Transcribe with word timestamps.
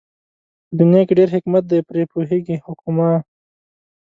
په 0.67 0.73
دنيا 0.79 1.01
کې 1.07 1.13
ډېر 1.19 1.29
حکمت 1.35 1.63
دئ 1.67 1.79
پرې 1.89 2.03
پوهېږي 2.13 2.55
حُکَما 2.65 3.09